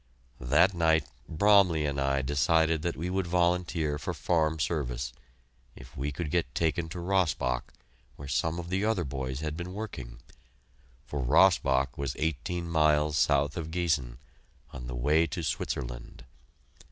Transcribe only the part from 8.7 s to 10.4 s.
other boys had been working,